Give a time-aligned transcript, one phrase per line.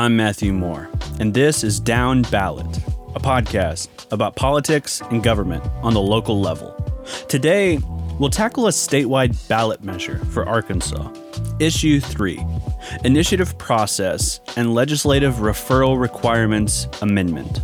[0.00, 2.78] I'm Matthew Moore, and this is Down Ballot,
[3.14, 6.74] a podcast about politics and government on the local level.
[7.28, 7.78] Today,
[8.18, 11.12] we'll tackle a statewide ballot measure for Arkansas,
[11.58, 12.42] Issue 3
[13.04, 17.60] Initiative Process and Legislative Referral Requirements Amendment.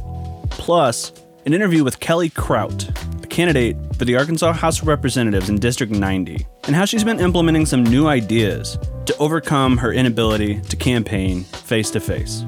[0.50, 1.14] Plus,
[1.46, 5.90] an interview with Kelly Krout, a candidate for the Arkansas House of Representatives in District
[5.90, 11.46] 90, and how she's been implementing some new ideas to overcome her inability to campaign
[11.66, 12.44] face to face.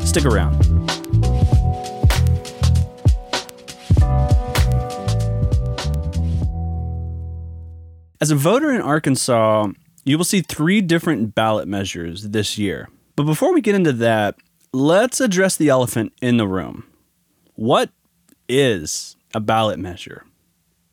[0.00, 0.54] Stick around.
[8.18, 9.68] As a voter in Arkansas,
[10.04, 12.88] you will see three different ballot measures this year.
[13.14, 14.36] But before we get into that,
[14.72, 16.84] let's address the elephant in the room.
[17.56, 17.90] What
[18.48, 20.24] is a ballot measure?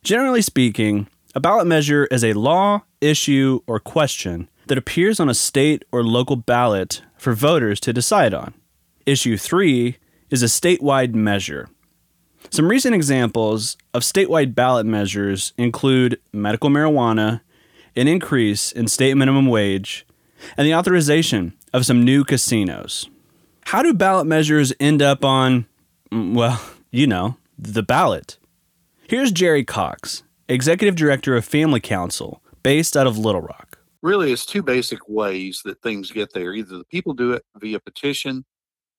[0.04, 5.34] Generally speaking, a ballot measure is a law, issue, or question that appears on a
[5.34, 8.54] state or local ballot for voters to decide on.
[9.06, 9.98] Issue 3
[10.30, 11.70] is a statewide measure.
[12.50, 17.42] Some recent examples of statewide ballot measures include medical marijuana,
[17.96, 20.06] an increase in state minimum wage,
[20.58, 23.10] and the authorization of some new casinos.
[23.66, 25.66] How do ballot measures end up on,
[26.12, 26.62] mm, well,
[26.92, 28.38] you know, the ballot?
[29.08, 33.73] Here's Jerry Cox, Executive Director of Family Council, based out of Little Rock.
[34.04, 36.54] Really, it's two basic ways that things get there.
[36.54, 38.44] Either the people do it via petition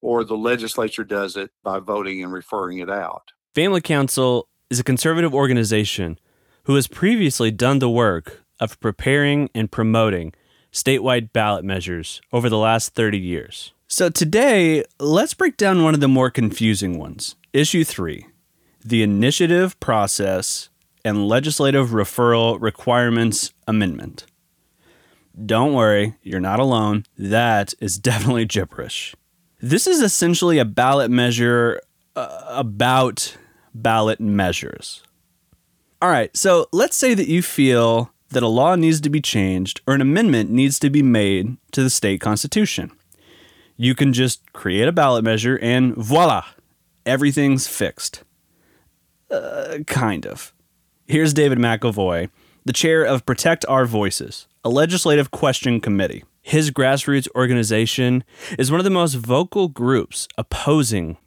[0.01, 3.33] or the legislature does it by voting and referring it out.
[3.55, 6.19] Family Council is a conservative organization
[6.63, 10.33] who has previously done the work of preparing and promoting
[10.73, 13.75] statewide ballot measures over the last 30 years.
[13.87, 18.27] So today, let's break down one of the more confusing ones Issue 3
[18.83, 20.71] the Initiative Process
[21.05, 24.25] and Legislative Referral Requirements Amendment.
[25.45, 27.05] Don't worry, you're not alone.
[27.19, 29.15] That is definitely gibberish.
[29.61, 31.81] This is essentially a ballot measure
[32.15, 33.37] uh, about
[33.75, 35.03] ballot measures.
[36.03, 39.81] All right, so let's say that you feel that a law needs to be changed
[39.87, 42.91] or an amendment needs to be made to the state constitution.
[43.77, 46.45] You can just create a ballot measure and voila,
[47.07, 48.23] everything's fixed.
[49.31, 50.53] Uh, kind of.
[51.07, 52.31] Here's David McEvoy,
[52.65, 56.25] the chair of Protect Our Voices, a legislative question committee.
[56.43, 58.25] His grassroots organization
[58.59, 61.19] is one of the most vocal groups opposing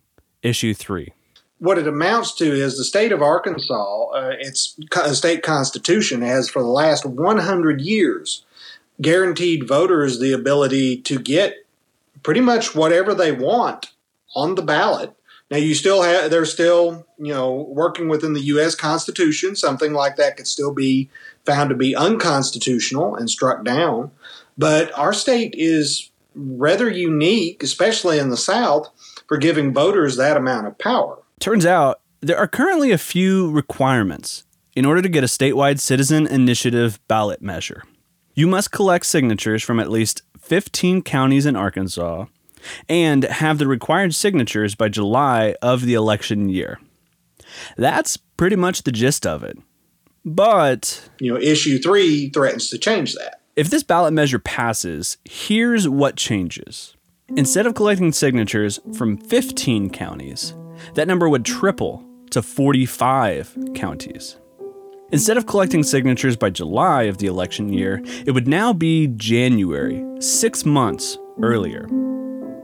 [0.44, 1.14] Issue 3
[1.60, 4.78] what it amounts to is the state of Arkansas, uh, its
[5.14, 8.46] state constitution has for the last 100 years
[9.02, 11.66] guaranteed voters the ability to get
[12.24, 13.92] pretty much whatever they want
[14.36, 15.14] on the ballot.
[15.50, 20.18] Now you still have they're still, you know, working within the US Constitution, something like
[20.18, 21.10] that could still be
[21.46, 24.12] found to be unconstitutional and struck down.
[24.58, 28.90] But our state is rather unique, especially in the South,
[29.28, 31.20] for giving voters that amount of power.
[31.40, 36.28] Turns out there are currently a few requirements in order to get a statewide citizen
[36.28, 37.84] initiative ballot measure.
[38.36, 42.26] You must collect signatures from at least 15 counties in Arkansas
[42.88, 46.80] and have the required signatures by July of the election year.
[47.78, 49.58] That's pretty much the gist of it.
[50.26, 53.42] But, you know, issue 3 threatens to change that.
[53.56, 56.96] If this ballot measure passes, here's what changes.
[57.36, 60.54] Instead of collecting signatures from 15 counties,
[60.94, 64.38] that number would triple to 45 counties.
[65.12, 70.04] Instead of collecting signatures by July of the election year, it would now be January,
[70.20, 71.88] six months earlier.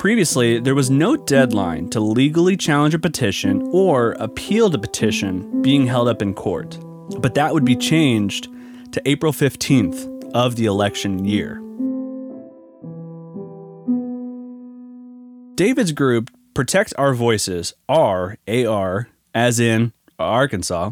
[0.03, 5.87] Previously, there was no deadline to legally challenge a petition or appeal the petition being
[5.87, 6.77] held up in court,
[7.21, 8.49] but that would be changed
[8.91, 11.61] to April 15th of the election year.
[15.55, 20.91] David's group Protect Our Voices, R, AR, as in Arkansas,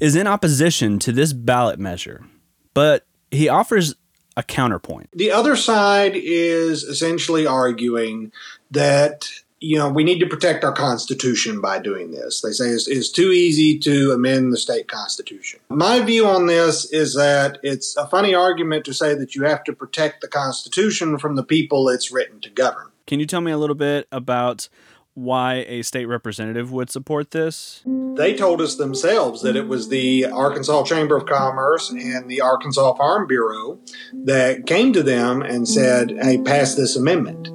[0.00, 2.24] is in opposition to this ballot measure,
[2.72, 3.96] but he offers
[4.36, 5.10] a counterpoint.
[5.12, 8.32] The other side is essentially arguing
[8.70, 9.28] that
[9.60, 12.40] you know we need to protect our constitution by doing this.
[12.40, 15.60] They say it's, it's, too easy to amend the state constitution.
[15.68, 19.64] My view on this is that it's a funny argument to say that you have
[19.64, 22.88] to protect the constitution from the people it's written to govern.
[23.06, 24.68] Can you tell me a little bit about
[25.14, 27.82] why a state representative would support this?
[28.16, 32.94] They told us themselves that it was the Arkansas Chamber of Commerce and the Arkansas
[32.94, 33.78] Farm Bureau
[34.24, 37.48] that came to them and said, hey, pass this amendment.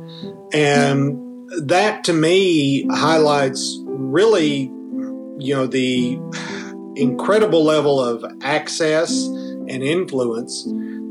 [0.54, 4.72] And that to me highlights really,
[5.38, 6.20] you know, the
[6.96, 10.64] incredible level of access and influence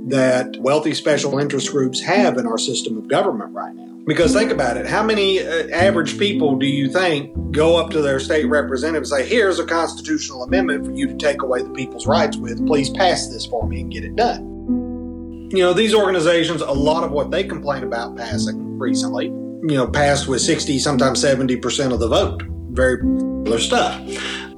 [0.08, 3.87] that wealthy special interest groups have in our system of government right now.
[4.08, 4.86] Because think about it.
[4.86, 9.06] How many uh, average people do you think go up to their state representative and
[9.06, 12.66] say, here's a constitutional amendment for you to take away the people's rights with.
[12.66, 15.50] Please pass this for me and get it done.
[15.50, 19.86] You know, these organizations, a lot of what they complain about passing recently, you know,
[19.86, 22.42] passed with 60, sometimes 70% of the vote.
[22.70, 24.00] Very popular stuff.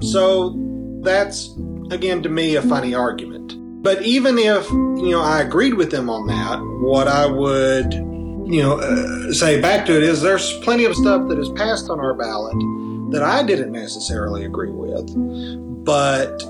[0.01, 0.55] So
[1.01, 1.57] that's,
[1.91, 3.55] again, to me, a funny argument.
[3.83, 8.10] But even if, you know, I agreed with them on that, what I would,
[8.51, 11.89] you know, uh, say back to it is there's plenty of stuff that is passed
[11.89, 12.53] on our ballot
[13.11, 16.43] that I didn't necessarily agree with, but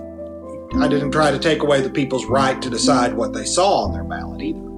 [0.80, 3.94] I didn't try to take away the people's right to decide what they saw on
[3.94, 4.72] their ballot either.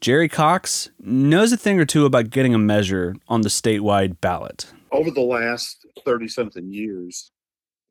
[0.00, 4.66] Jerry Cox knows a thing or two about getting a measure on the statewide ballot.
[4.92, 7.32] Over the last 30 something years,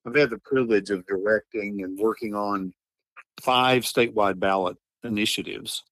[0.07, 2.73] I've had the privilege of directing and working on
[3.41, 5.83] five statewide ballot initiatives.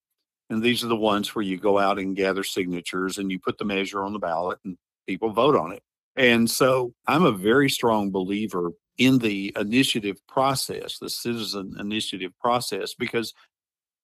[0.50, 3.58] And these are the ones where you go out and gather signatures and you put
[3.58, 5.82] the measure on the ballot and people vote on it.
[6.16, 12.94] And so I'm a very strong believer in the initiative process, the citizen initiative process,
[12.94, 13.34] because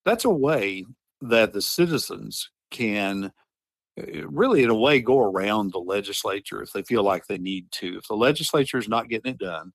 [0.06, 0.86] that's a way
[1.22, 3.32] that the citizens can
[4.00, 7.72] uh, really, in a way, go around the legislature if they feel like they need
[7.72, 7.98] to.
[7.98, 9.72] If the legislature is not getting it done,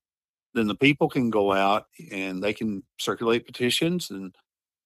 [0.55, 4.33] then the people can go out and they can circulate petitions and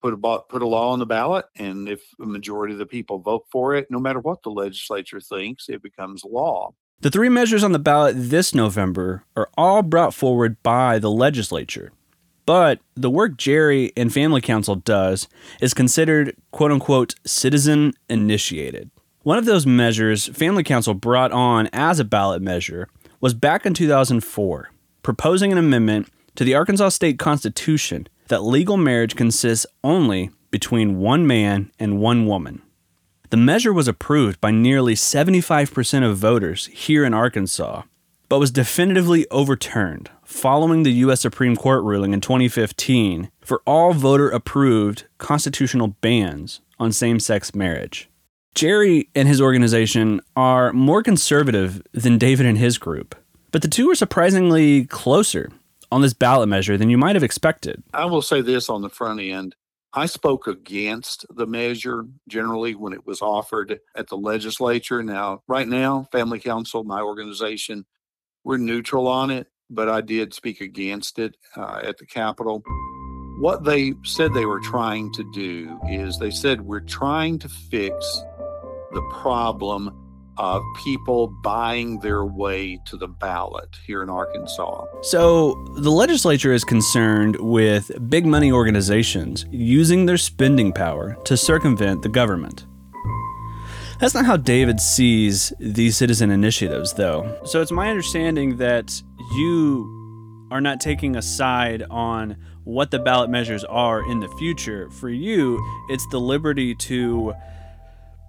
[0.02, 1.46] put a put a law on the ballot.
[1.56, 5.20] And if a majority of the people vote for it, no matter what the legislature
[5.20, 6.74] thinks, it becomes law.
[7.02, 11.94] The three measures on the ballot this November are all brought forward by the legislature.
[12.46, 15.28] But the work Jerry and Family Council does
[15.62, 18.90] is considered quote unquote citizen initiated.
[19.22, 22.88] One of those measures Family Council brought on as a ballot measure
[23.22, 24.72] was back in 2004,
[25.04, 31.28] proposing an amendment to the Arkansas State Constitution that legal marriage consists only between one
[31.28, 32.62] man and one woman.
[33.30, 37.84] The measure was approved by nearly 75% of voters here in Arkansas,
[38.28, 41.22] but was definitively overturned following the U.S.
[41.22, 48.10] Supreme Court ruling in 2015 for all voter approved constitutional bans on same sex marriage.
[48.56, 53.16] Jerry and his organization are more conservative than David and his group,
[53.52, 55.52] but the two are surprisingly closer
[55.92, 57.84] on this ballot measure than you might have expected.
[57.94, 59.56] I will say this on the front end.
[59.94, 65.02] I spoke against the measure generally when it was offered at the legislature.
[65.02, 67.86] Now, right now, Family Council, my organization,
[68.44, 72.64] we're neutral on it but I did speak against it uh, at the Capitol.
[73.40, 78.24] What they said they were trying to do is they said, We're trying to fix
[78.92, 80.09] the problem
[80.40, 84.86] of people buying their way to the ballot here in Arkansas.
[85.02, 92.02] So, the legislature is concerned with big money organizations using their spending power to circumvent
[92.02, 92.66] the government.
[94.00, 97.38] That's not how David sees these citizen initiatives, though.
[97.44, 99.04] So it's my understanding that
[99.36, 104.90] you are not taking a side on what the ballot measures are in the future.
[104.90, 105.60] For you,
[105.90, 107.34] it's the liberty to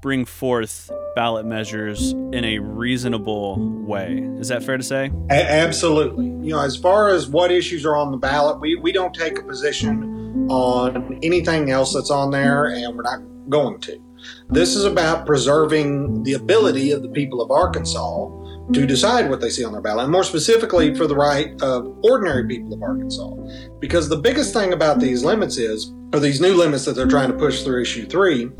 [0.00, 4.18] bring forth ballot measures in a reasonable way.
[4.38, 5.10] Is that fair to say?
[5.30, 6.26] A- absolutely.
[6.26, 9.38] You know, as far as what issues are on the ballot, we, we don't take
[9.38, 14.00] a position on anything else that's on there, and we're not going to.
[14.48, 18.28] This is about preserving the ability of the people of Arkansas
[18.72, 21.92] to decide what they see on their ballot, and more specifically for the right of
[22.04, 23.34] ordinary people of Arkansas.
[23.80, 27.30] Because the biggest thing about these limits is, or these new limits that they're trying
[27.30, 28.50] to push through issue three,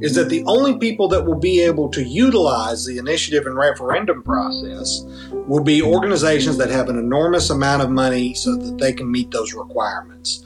[0.00, 4.22] is that the only people that will be able to utilize the initiative and referendum
[4.22, 9.10] process will be organizations that have an enormous amount of money so that they can
[9.10, 10.44] meet those requirements.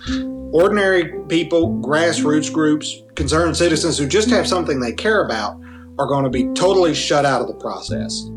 [0.53, 5.61] Ordinary people, grassroots groups, concerned citizens who just have something they care about
[5.99, 8.29] are going to be totally shut out of the process.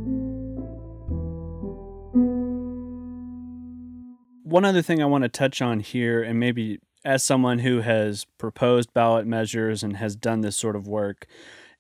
[4.43, 8.25] One other thing I want to touch on here, and maybe as someone who has
[8.37, 11.27] proposed ballot measures and has done this sort of work,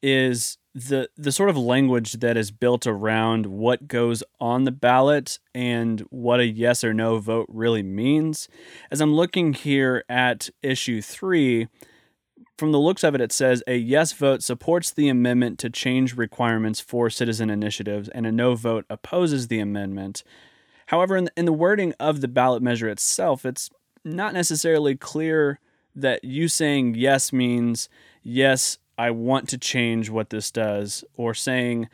[0.01, 5.39] is the the sort of language that is built around what goes on the ballot
[5.53, 8.47] and what a yes or no vote really means.
[8.91, 11.67] As I'm looking here at issue 3,
[12.57, 16.15] from the looks of it, it says a yes vote supports the amendment to change
[16.15, 20.23] requirements for citizen initiatives, and a no vote opposes the amendment.
[20.87, 23.69] However, in the, in the wording of the ballot measure itself, it's
[24.05, 25.59] not necessarily clear
[25.95, 27.89] that you saying yes means
[28.23, 31.89] yes, I want to change what this does, or saying,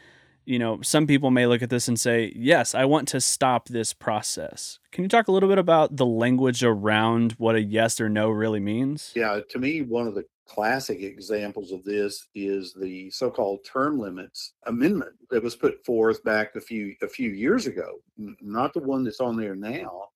[0.46, 3.70] you know, some people may look at this and say, yes, I want to stop
[3.70, 4.80] this process.
[4.92, 8.30] Can you talk a little bit about the language around what a yes or no
[8.30, 9.12] really means?
[9.16, 14.54] Yeah, to me, one of the classic examples of this is the so-called term limits
[14.66, 18.00] amendment that was put forth back a few a few years ago.
[18.18, 20.10] Not the one that's on there now,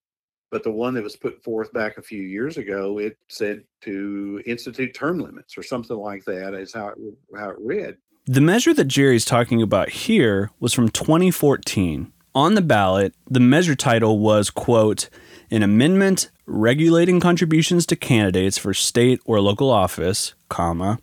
[0.51, 2.99] but the one that was put forth back a few years ago.
[2.99, 6.53] It said to institute term limits or something like that.
[6.53, 6.97] Is how it
[7.37, 7.97] how it read.
[8.25, 12.11] The measure that Jerry's talking about here was from 2014.
[12.33, 15.09] On the ballot, the measure title was, quote,
[15.51, 20.99] an amendment regulating contributions to candidates for state or local office, comma,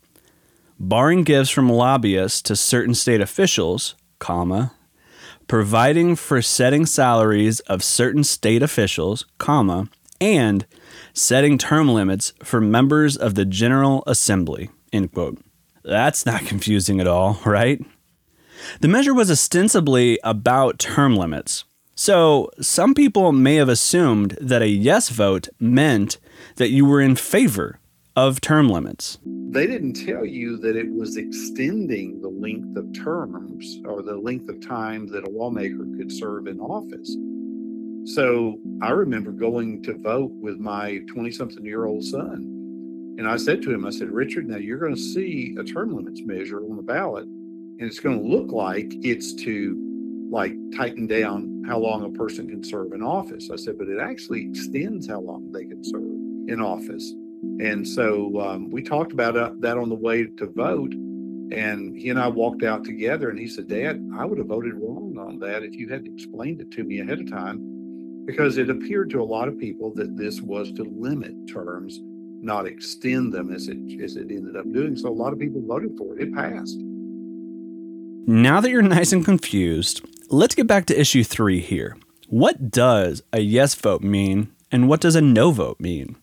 [0.79, 4.73] barring gifts from lobbyists to certain state officials, comma,
[5.53, 9.87] providing for setting salaries of certain state officials, comma,
[10.19, 10.65] and
[11.13, 15.39] setting term limits for members of the General Assembly, end quote.
[15.85, 17.85] That's not confusing at all, right?
[18.81, 21.65] The measure was ostensibly about term limits.
[21.95, 26.17] So, some people may have assumed that a yes vote meant
[26.57, 27.79] that you were in favor
[28.17, 29.19] of term limits.
[29.51, 34.49] They didn't tell you that it was extending the length of terms or the length
[34.49, 37.17] of time that a lawmaker could serve in office.
[38.15, 42.53] So, I remember going to vote with my 20 something year old son
[43.19, 45.95] and I said to him, I said, Richard, now you're going to see a term
[45.95, 51.07] limits measure on the ballot, and it's going to look like it's to like tighten
[51.07, 53.51] down how long a person can serve in office.
[53.53, 56.03] I said, but it actually extends how long they can serve
[56.49, 57.13] in office.
[57.43, 60.93] And so um, we talked about uh, that on the way to vote.
[60.93, 64.75] And he and I walked out together, and he said, Dad, I would have voted
[64.75, 68.71] wrong on that if you hadn't explained it to me ahead of time, because it
[68.71, 72.01] appeared to a lot of people that this was to limit terms
[72.43, 74.97] not extend them as it as it ended up doing.
[74.97, 76.23] So a lot of people voted for it.
[76.23, 76.79] It passed.
[78.27, 81.97] Now that you're nice and confused, let's get back to issue three here.
[82.29, 86.17] What does a yes vote mean, and what does a no vote mean?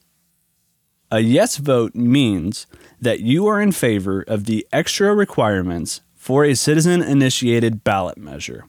[1.11, 2.67] A yes vote means
[3.01, 8.65] that you are in favor of the extra requirements for a citizen initiated ballot measure.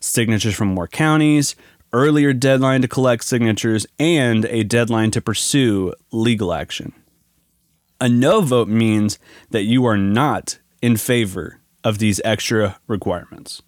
[0.00, 1.54] Signatures from more counties,
[1.92, 6.92] earlier deadline to collect signatures, and a deadline to pursue legal action.
[8.00, 13.62] A no vote means that you are not in favor of these extra requirements.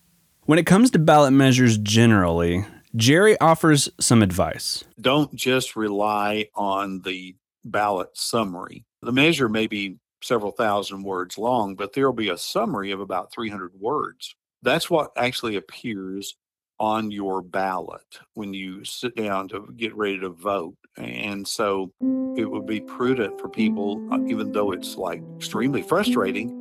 [0.46, 2.64] When it comes to ballot measures generally,
[2.96, 4.82] Jerry offers some advice.
[5.00, 8.85] Don't just rely on the ballot summary.
[9.02, 13.00] The measure may be several thousand words long, but there will be a summary of
[13.00, 14.35] about 300 words.
[14.62, 16.37] That's what actually appears
[16.80, 20.76] on your ballot when you sit down to get ready to vote.
[20.97, 21.92] And so
[22.37, 26.52] it would be prudent for people, uh, even though it's like extremely frustrating,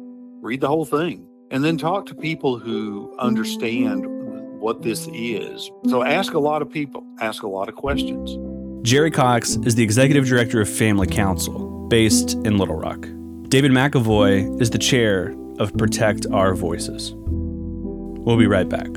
[0.42, 4.06] read the whole thing and then talk to people who understand
[4.60, 5.70] what this is.
[5.88, 8.38] So ask a lot of people, ask a lot of questions.
[8.84, 13.08] Jerry Cox is the executive director of Family Council, based in Little Rock.
[13.48, 17.14] David McAvoy is the chair of Protect Our Voices.
[17.16, 18.88] We'll be right back.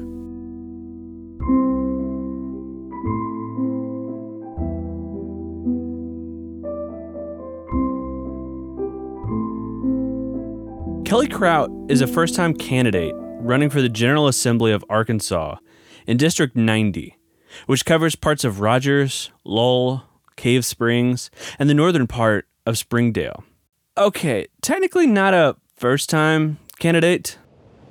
[11.07, 15.59] Kelly Krout is a first time candidate running for the General Assembly of Arkansas
[16.09, 17.16] in District 90,
[17.67, 20.05] which covers parts of Rogers, Lowell,
[20.37, 23.45] Cave Springs, and the northern part of Springdale.
[23.97, 27.39] Okay, technically not a first time candidate.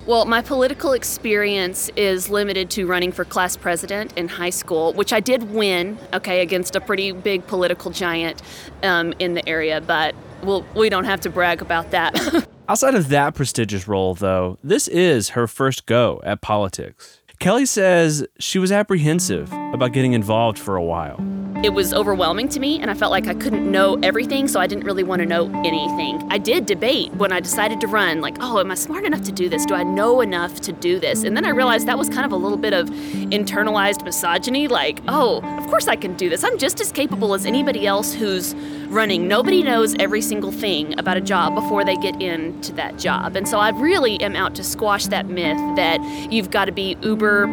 [0.06, 5.12] Well, my political experience is limited to running for class president in high school, which
[5.12, 8.40] I did win, okay, against a pretty big political giant
[8.84, 12.46] um, in the area, but well, we don't have to brag about that.
[12.68, 17.20] Outside of that prestigious role, though, this is her first go at politics.
[17.38, 21.16] Kelly says she was apprehensive about getting involved for a while.
[21.64, 24.66] It was overwhelming to me, and I felt like I couldn't know everything, so I
[24.66, 26.24] didn't really want to know anything.
[26.30, 29.32] I did debate when I decided to run, like, oh, am I smart enough to
[29.32, 29.64] do this?
[29.64, 31.24] Do I know enough to do this?
[31.24, 35.00] And then I realized that was kind of a little bit of internalized misogyny, like,
[35.08, 36.44] oh, of course I can do this.
[36.44, 38.54] I'm just as capable as anybody else who's
[38.88, 39.26] running.
[39.26, 43.34] Nobody knows every single thing about a job before they get into that job.
[43.34, 46.96] And so I really am out to squash that myth that you've got to be
[47.02, 47.46] uber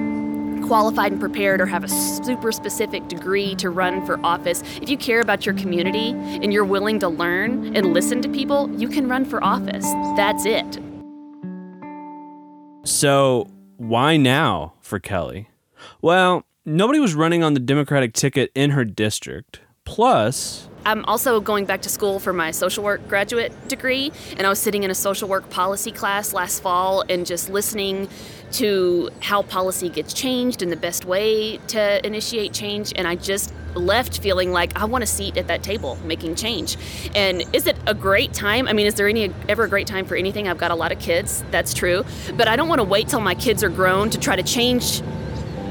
[0.67, 1.89] qualified and prepared or have a
[2.23, 4.63] super specific degree to run for office.
[4.81, 8.69] If you care about your community and you're willing to learn and listen to people,
[8.77, 9.85] you can run for office.
[10.15, 10.79] That's it.
[12.85, 15.49] So, why now for Kelly?
[16.01, 21.65] Well, nobody was running on the Democratic ticket in her district, Plus, I'm also going
[21.65, 24.95] back to school for my social work graduate degree, and I was sitting in a
[24.95, 28.09] social work policy class last fall and just listening
[28.53, 32.93] to how policy gets changed and the best way to initiate change.
[32.95, 36.77] And I just left feeling like I want a seat at that table making change.
[37.15, 38.67] And is it a great time?
[38.67, 40.47] I mean, is there any ever a great time for anything?
[40.47, 42.03] I've got a lot of kids, that's true.
[42.35, 45.01] But I don't want to wait till my kids are grown to try to change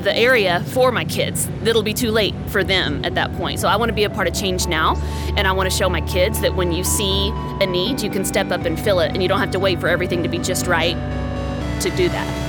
[0.03, 1.49] the area for my kids.
[1.65, 3.61] It'll be too late for them at that point.
[3.61, 4.97] So I want to be a part of change now,
[5.37, 7.31] and I want to show my kids that when you see
[7.61, 9.81] a need, you can step up and fill it, and you don't have to wait
[9.81, 10.97] for everything to be just right
[11.81, 12.43] to do that.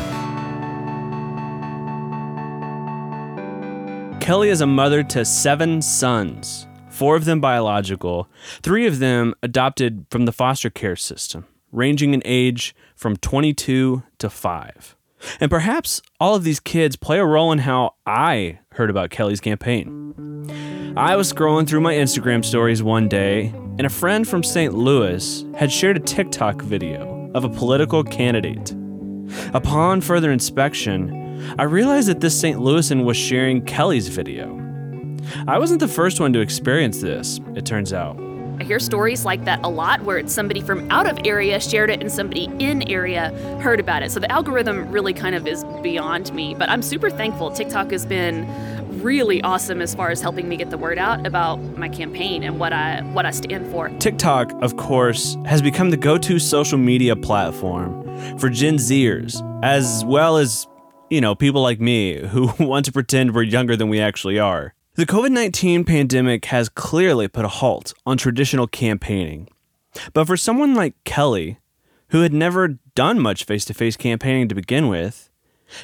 [4.22, 8.30] Kelly is a mother to seven sons, four of them biological,
[8.62, 14.30] three of them adopted from the foster care system, ranging in age from 22 to
[14.30, 14.96] 5.
[15.40, 19.40] And perhaps all of these kids play a role in how I heard about Kelly's
[19.40, 20.94] campaign.
[20.96, 24.74] I was scrolling through my Instagram stories one day, and a friend from St.
[24.74, 28.76] Louis had shared a TikTok video of a political candidate.
[29.54, 32.60] Upon further inspection, I realized that this St.
[32.60, 34.60] Louisan was sharing Kelly's video.
[35.48, 38.33] I wasn't the first one to experience this, it turns out.
[38.64, 41.90] I hear stories like that a lot where it's somebody from out of area shared
[41.90, 43.30] it and somebody in area
[43.60, 44.10] heard about it.
[44.10, 47.52] So the algorithm really kind of is beyond me, but I'm super thankful.
[47.52, 48.48] TikTok has been
[49.04, 52.58] really awesome as far as helping me get the word out about my campaign and
[52.58, 53.90] what I what I stand for.
[54.00, 58.02] TikTok, of course, has become the go-to social media platform
[58.40, 60.70] for Gen Zers as well as
[61.10, 64.74] you know, people like me who want to pretend we're younger than we actually are.
[64.96, 69.50] The COVID 19 pandemic has clearly put a halt on traditional campaigning.
[70.14, 71.58] But for someone like Kelly,
[72.10, 75.32] who had never done much face to face campaigning to begin with,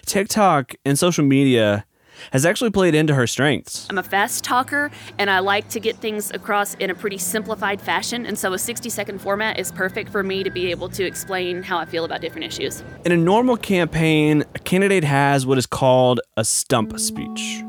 [0.06, 1.86] TikTok and social media
[2.32, 3.88] has actually played into her strengths.
[3.90, 7.82] I'm a fast talker and I like to get things across in a pretty simplified
[7.82, 11.04] fashion, and so a 60 second format is perfect for me to be able to
[11.04, 12.84] explain how I feel about different issues.
[13.06, 17.64] In a normal campaign, a candidate has what is called a stump speech.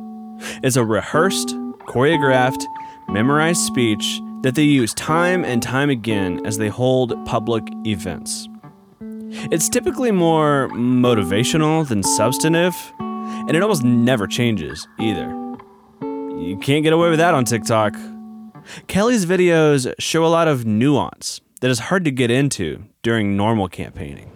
[0.63, 1.49] It's a rehearsed,
[1.87, 2.65] choreographed,
[3.09, 8.49] memorized speech that they use time and time again as they hold public events.
[9.51, 15.29] It's typically more motivational than substantive, and it almost never changes either.
[16.03, 17.95] You can't get away with that on TikTok.
[18.87, 23.69] Kelly's videos show a lot of nuance that is hard to get into during normal
[23.69, 24.31] campaigning.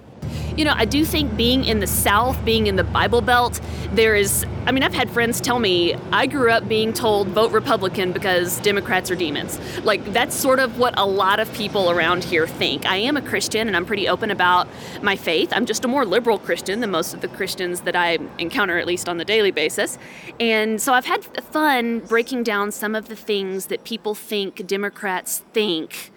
[0.56, 3.60] You know, I do think being in the South, being in the Bible Belt,
[3.92, 7.50] there is, I mean, I've had friends tell me I grew up being told vote
[7.50, 9.58] Republican because Democrats are demons.
[9.84, 12.86] Like, that's sort of what a lot of people around here think.
[12.86, 14.68] I am a Christian and I'm pretty open about
[15.02, 15.52] my faith.
[15.52, 18.86] I'm just a more liberal Christian than most of the Christians that I encounter, at
[18.86, 19.98] least on the daily basis.
[20.38, 25.42] And so I've had fun breaking down some of the things that people think Democrats
[25.52, 26.12] think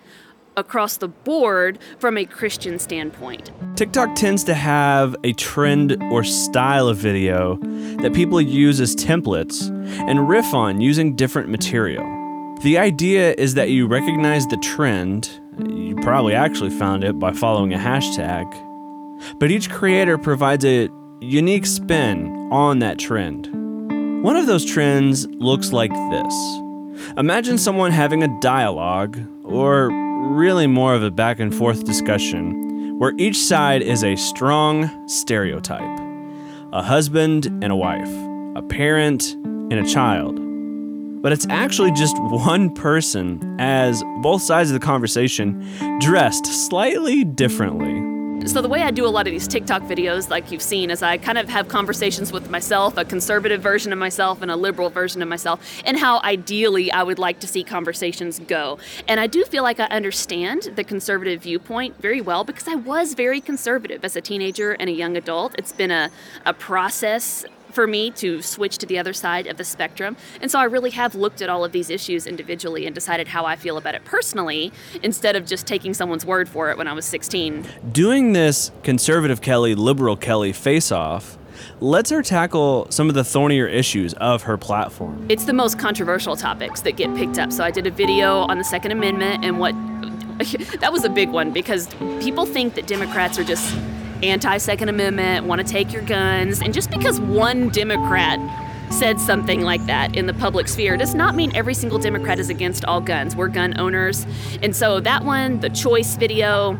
[0.58, 3.52] across the board from a Christian standpoint.
[3.78, 7.58] TikTok tends to have a trend or style of video
[8.02, 9.70] that people use as templates
[10.10, 12.04] and riff on using different material.
[12.64, 15.30] The idea is that you recognize the trend,
[15.64, 18.52] you probably actually found it by following a hashtag,
[19.40, 20.90] but each creator provides a
[21.22, 23.48] unique spin on that trend.
[24.24, 26.34] One of those trends looks like this.
[27.16, 33.14] Imagine someone having a dialogue, or really more of a back and forth discussion where
[33.18, 36.00] each side is a strong stereotype
[36.74, 38.12] a husband and a wife,
[38.58, 40.38] a parent and a child.
[41.22, 45.66] But it's actually just one person, as both sides of the conversation
[46.00, 48.17] dressed slightly differently.
[48.46, 51.04] So, the way I do a lot of these TikTok videos, like you've seen, is
[51.04, 54.90] I kind of have conversations with myself, a conservative version of myself and a liberal
[54.90, 58.80] version of myself, and how ideally I would like to see conversations go.
[59.08, 63.16] And I do feel like I understand the conservative viewpoint very well because I was
[63.16, 65.56] very conservative as a teenager and a young adult.
[65.58, 66.10] It's been a,
[66.46, 70.18] a process for me to switch to the other side of the spectrum.
[70.42, 73.46] And so I really have looked at all of these issues individually and decided how
[73.46, 74.72] I feel about it personally
[75.04, 77.68] instead of just taking someone's word for it when I was 16.
[77.92, 81.38] Doing this conservative Kelly, liberal Kelly face off
[81.80, 85.26] lets her tackle some of the thornier issues of her platform.
[85.30, 87.52] It's the most controversial topics that get picked up.
[87.52, 89.74] So I did a video on the Second Amendment and what
[90.80, 91.88] that was a big one because
[92.22, 93.76] people think that Democrats are just
[94.24, 96.62] anti Second Amendment, want to take your guns.
[96.62, 98.40] And just because one Democrat
[98.92, 102.50] said something like that in the public sphere does not mean every single Democrat is
[102.50, 103.36] against all guns.
[103.36, 104.26] We're gun owners.
[104.62, 106.80] And so that one, the choice video,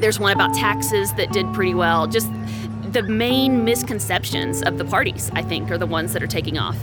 [0.00, 2.06] there's one about taxes that did pretty well.
[2.06, 2.30] Just
[2.92, 6.76] the main misconceptions of the parties, I think, are the ones that are taking off.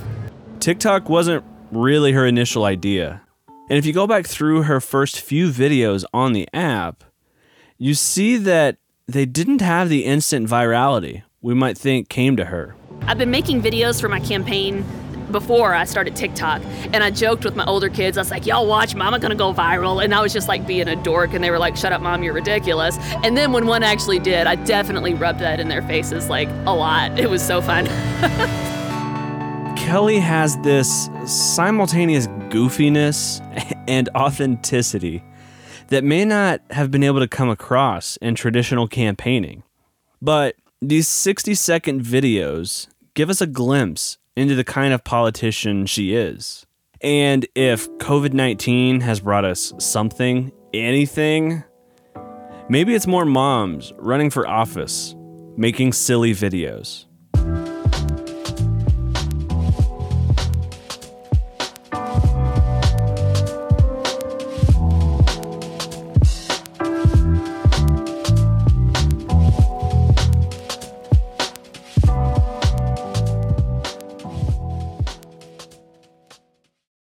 [0.60, 3.22] TikTok wasn't really her initial idea.
[3.70, 7.04] And if you go back through her first few videos on the app,
[7.78, 12.76] you see that they didn't have the instant virality we might think came to her.
[13.02, 14.86] I've been making videos for my campaign
[15.30, 16.62] before I started TikTok,
[16.94, 18.18] and I joked with my older kids.
[18.18, 20.88] I was like, "Y'all watch, Mama gonna go viral," and I was just like being
[20.88, 23.84] a dork, and they were like, "Shut up, Mom, you're ridiculous." And then when one
[23.84, 27.20] actually did, I definitely rubbed that in their faces like a lot.
[27.20, 27.88] It was so fun.
[29.76, 33.42] Kelly has this simultaneous goofiness
[33.88, 35.24] and authenticity
[35.88, 39.64] that may not have been able to come across in traditional campaigning.
[40.22, 46.16] But these 60 second videos give us a glimpse into the kind of politician she
[46.16, 46.66] is.
[47.02, 51.64] And if COVID 19 has brought us something, anything,
[52.70, 55.16] maybe it's more moms running for office,
[55.58, 57.06] making silly videos.